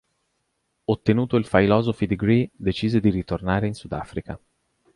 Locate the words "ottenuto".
0.87-1.35